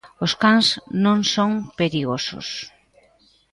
[0.25, 0.67] Os cans
[1.03, 2.47] non son perigosos.